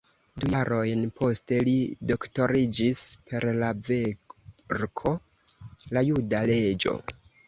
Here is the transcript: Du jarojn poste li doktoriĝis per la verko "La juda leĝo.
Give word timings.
Du 0.43 0.47
jarojn 0.51 1.01
poste 1.17 1.57
li 1.67 1.73
doktoriĝis 2.11 3.01
per 3.31 3.45
la 3.65 3.69
verko 3.89 5.13
"La 5.99 6.05
juda 6.09 6.41
leĝo. 6.53 6.95